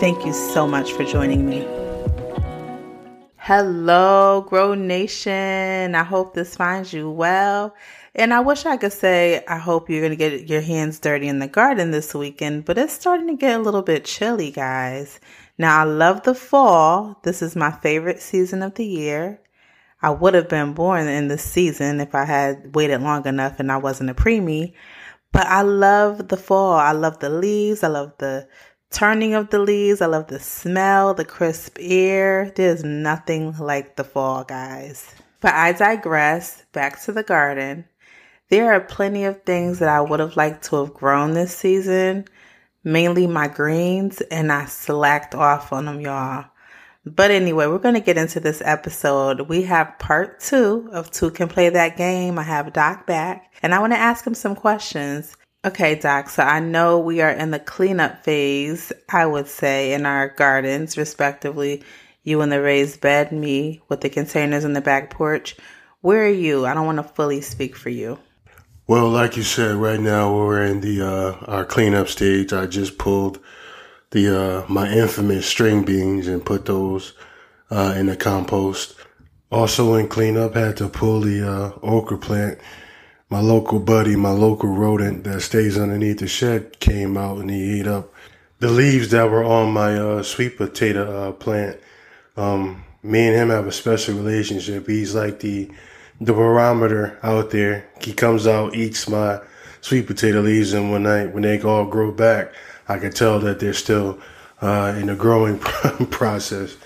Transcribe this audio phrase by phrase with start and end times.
[0.00, 1.66] Thank you so much for joining me.
[3.36, 5.96] Hello, Grow Nation.
[5.96, 7.74] I hope this finds you well.
[8.14, 11.26] And I wish I could say, I hope you're going to get your hands dirty
[11.26, 15.18] in the garden this weekend, but it's starting to get a little bit chilly, guys.
[15.58, 17.18] Now, I love the fall.
[17.24, 19.40] This is my favorite season of the year.
[20.00, 23.72] I would have been born in this season if I had waited long enough and
[23.72, 24.74] I wasn't a preemie.
[25.32, 26.74] But I love the fall.
[26.74, 27.82] I love the leaves.
[27.82, 28.48] I love the
[28.90, 30.00] turning of the leaves.
[30.00, 32.52] I love the smell, the crisp air.
[32.54, 35.14] There's nothing like the fall, guys.
[35.40, 36.64] But I digress.
[36.72, 37.84] Back to the garden.
[38.50, 42.24] There are plenty of things that I would have liked to have grown this season,
[42.82, 46.46] mainly my greens, and I slacked off on them, y'all.
[47.04, 49.42] But anyway, we're going to get into this episode.
[49.42, 52.38] We have part two of Two Can Play That Game.
[52.38, 55.36] I have Doc back, and I want to ask him some questions.
[55.64, 56.28] Okay, Doc.
[56.28, 60.96] So I know we are in the cleanup phase, I would say, in our gardens,
[60.96, 61.82] respectively.
[62.22, 65.56] You in the raised bed, me with the containers in the back porch.
[66.00, 66.64] Where are you?
[66.64, 68.18] I don't want to fully speak for you.
[68.86, 72.52] Well, like you said, right now we're in the uh, our cleanup stage.
[72.52, 73.40] I just pulled
[74.12, 77.14] the uh, my infamous string beans and put those
[77.70, 78.94] uh, in the compost.
[79.50, 82.58] Also in cleanup, had to pull the uh, okra plant
[83.30, 87.80] my local buddy, my local rodent that stays underneath the shed came out and he
[87.80, 88.12] ate up
[88.58, 91.78] the leaves that were on my uh, sweet potato uh, plant.
[92.36, 94.86] Um, me and him have a special relationship.
[94.86, 95.70] He's like the
[96.20, 97.88] the barometer out there.
[98.02, 99.40] He comes out, eats my
[99.80, 102.52] sweet potato leaves, and when I when they all grow back,
[102.88, 104.18] I can tell that they're still
[104.60, 105.58] uh, in the growing
[106.10, 106.76] process.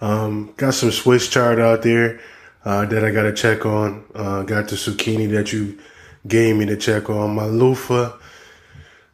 [0.00, 2.20] Um, got some Swiss chard out there
[2.64, 4.04] uh, that I got to check on.
[4.14, 5.78] Uh, got the zucchini that you
[6.26, 7.34] gave me to check on.
[7.34, 8.12] My loofah.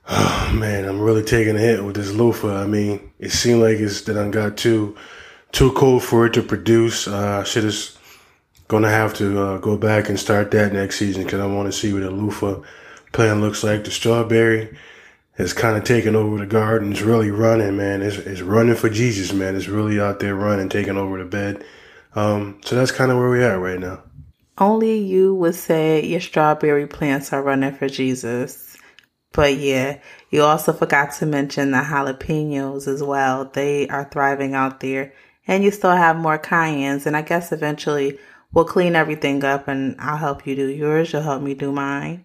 [0.08, 2.62] Oh man, I'm really taking a hit with this loofah.
[2.62, 4.96] I mean, it seemed like it's that I got too
[5.52, 7.06] too cold for it to produce.
[7.06, 7.96] Uh, shit is
[8.68, 11.72] gonna have to uh, go back and start that next season because I want to
[11.72, 12.60] see what the loofah
[13.12, 13.84] plant looks like.
[13.84, 14.76] The strawberry
[15.36, 16.92] has kind of taken over the garden.
[16.92, 18.02] It's really running, man.
[18.02, 19.56] It's, it's running for Jesus, man.
[19.56, 21.64] It's really out there running, taking over the bed.
[22.14, 24.02] Um, so that's kind of where we are right now.
[24.56, 28.76] Only you would say your strawberry plants are running for Jesus.
[29.32, 29.98] But yeah,
[30.30, 33.46] you also forgot to mention the jalapenos as well.
[33.46, 35.12] They are thriving out there.
[35.46, 37.04] And you still have more cayennes.
[37.06, 38.18] And I guess eventually
[38.52, 41.12] we'll clean everything up and I'll help you do yours.
[41.12, 42.24] You'll help me do mine.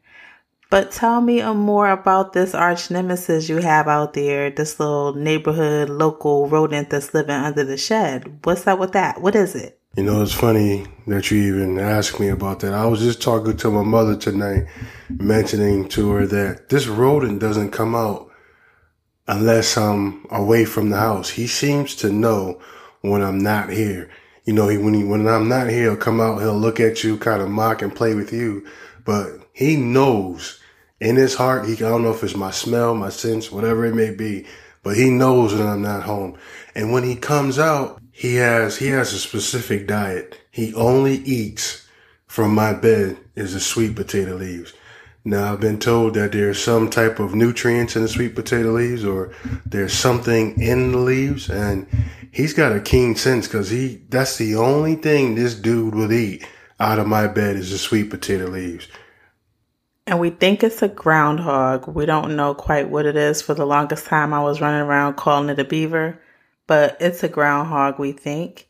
[0.69, 5.89] But tell me more about this arch nemesis you have out there, this little neighborhood
[5.89, 8.41] local rodent that's living under the shed.
[8.44, 9.19] What's up with that?
[9.19, 9.78] What is it?
[9.99, 12.73] You know, it's funny that you even asked me about that.
[12.73, 14.67] I was just talking to my mother tonight,
[15.09, 18.31] mentioning to her that this rodent doesn't come out
[19.27, 21.31] unless I'm away from the house.
[21.31, 22.61] He seems to know
[23.01, 24.09] when I'm not here.
[24.45, 27.03] You know, he, when he, when I'm not here, he'll come out, he'll look at
[27.03, 28.66] you, kind of mock and play with you,
[29.03, 30.61] but he knows
[31.01, 33.95] in his heart, he, I don't know if it's my smell, my sense, whatever it
[33.95, 34.45] may be,
[34.89, 36.35] but he knows that I'm not home.
[36.73, 40.41] And when he comes out, he has he has a specific diet.
[40.50, 41.88] He only eats
[42.25, 44.73] from my bed is the sweet potato leaves.
[45.23, 49.05] Now I've been told that there's some type of nutrients in the sweet potato leaves
[49.05, 49.31] or
[49.63, 51.85] there's something in the leaves and
[52.31, 56.44] he's got a keen sense cuz he that's the only thing this dude will eat
[56.79, 58.88] out of my bed is the sweet potato leaves.
[60.09, 61.88] And we think it's a groundhog.
[61.88, 63.42] We don't know quite what it is.
[63.42, 66.20] For the longest time I was running around calling it a beaver
[66.70, 68.68] but it's a groundhog, we think.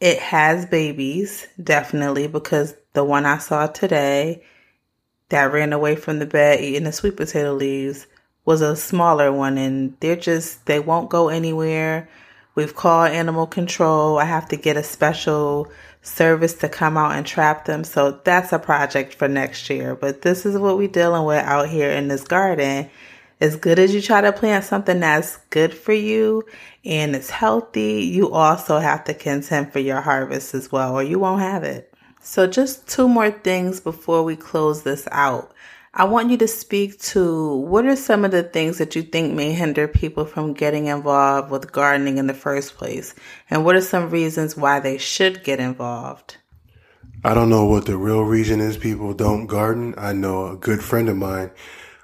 [0.00, 4.42] It has babies, definitely, because the one I saw today
[5.28, 8.06] that ran away from the bed eating the sweet potato leaves
[8.46, 12.08] was a smaller one, and they're just, they won't go anywhere.
[12.54, 14.16] We've called animal control.
[14.16, 15.70] I have to get a special
[16.06, 17.84] service to come out and trap them.
[17.84, 19.94] So that's a project for next year.
[19.94, 22.90] But this is what we're dealing with out here in this garden
[23.40, 26.42] as good as you try to plant something that's good for you
[26.84, 31.18] and it's healthy, you also have to contend for your harvest as well, or you
[31.18, 31.92] won't have it.
[32.20, 35.52] So, just two more things before we close this out.
[35.98, 39.32] I want you to speak to what are some of the things that you think
[39.32, 43.14] may hinder people from getting involved with gardening in the first place?
[43.48, 46.36] And what are some reasons why they should get involved?
[47.24, 49.94] I don't know what the real reason is people don't garden.
[49.96, 51.50] I know a good friend of mine,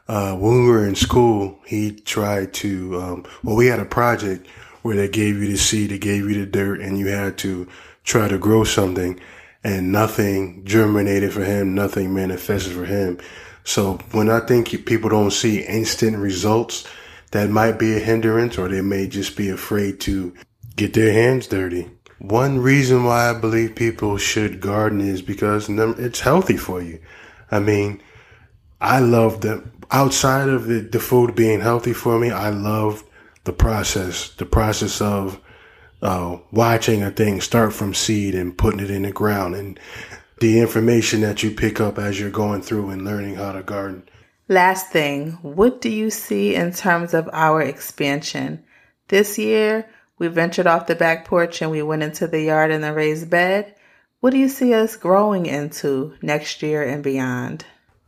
[0.09, 4.47] uh, when we were in school, he tried to, um, well, we had a project
[4.81, 7.69] where they gave you the seed, they gave you the dirt, and you had to
[8.05, 9.21] try to grow something,
[9.65, 13.19] and nothing germinated for him, nothing manifested for him.
[13.65, 16.87] So when I think people don't see instant results,
[17.31, 20.35] that might be a hindrance, or they may just be afraid to
[20.77, 21.91] get their hands dirty.
[22.19, 27.01] One reason why I believe people should garden is because it's healthy for you.
[27.51, 28.03] I mean,
[28.81, 32.31] I love the outside of the, the food being healthy for me.
[32.31, 33.05] I love
[33.45, 35.41] the process, the process of
[36.03, 39.79] uh, watching a thing start from seed and putting it in the ground and
[40.41, 44.03] the information that you pick up as you're going through and learning how to garden.
[44.49, 48.65] Last thing, what do you see in terms of our expansion?
[49.07, 49.89] This year,
[50.19, 53.31] we ventured off the back porch and we went into the yard in the raised
[53.31, 53.75] bed.
[54.21, 57.65] What do you see us growing into next year and beyond?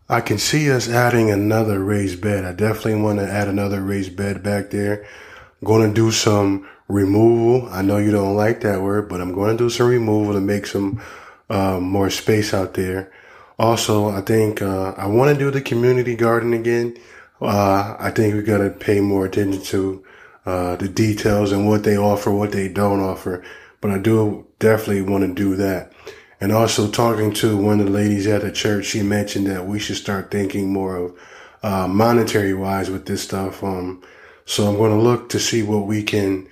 [0.08, 2.44] I can see us adding another raised bed.
[2.44, 5.04] I definitely want to add another raised bed back there.
[5.04, 7.68] I'm going to do some removal.
[7.70, 10.40] I know you don't like that word, but I'm going to do some removal to
[10.40, 11.02] make some
[11.48, 13.12] uh, more space out there.
[13.58, 16.96] Also, I think uh, I want to do the community garden again.
[17.40, 20.04] Uh, I think we got to pay more attention to
[20.46, 23.44] uh, the details and what they offer, what they don't offer.
[23.80, 25.92] But I do definitely want to do that.
[26.40, 29.78] And also talking to one of the ladies at the church, she mentioned that we
[29.78, 31.18] should start thinking more of
[31.62, 33.62] uh, monetary wise with this stuff.
[33.62, 34.02] Um,
[34.44, 36.48] so I'm going to look to see what we can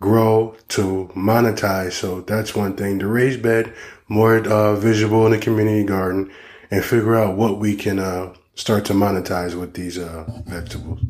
[0.00, 1.92] grow to monetize.
[1.92, 2.98] So that's one thing.
[2.98, 3.72] The raised bed,
[4.08, 6.30] more uh, visible in the community garden,
[6.70, 11.00] and figure out what we can uh, start to monetize with these uh, vegetables.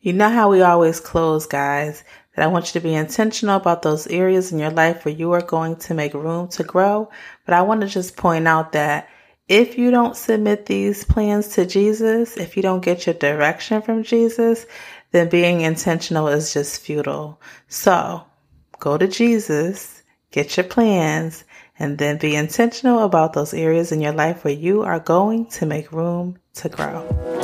[0.00, 2.04] You know how we always close, guys
[2.34, 5.32] that I want you to be intentional about those areas in your life where you
[5.32, 7.10] are going to make room to grow.
[7.44, 9.08] But I want to just point out that
[9.46, 14.02] if you don't submit these plans to Jesus, if you don't get your direction from
[14.02, 14.66] Jesus,
[15.14, 17.40] then being intentional is just futile.
[17.68, 18.24] So
[18.80, 20.02] go to Jesus,
[20.32, 21.44] get your plans,
[21.78, 25.66] and then be intentional about those areas in your life where you are going to
[25.66, 27.43] make room to grow.